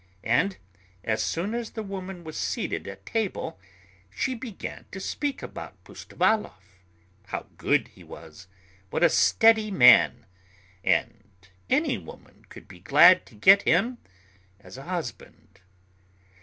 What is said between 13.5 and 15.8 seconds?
him as a husband.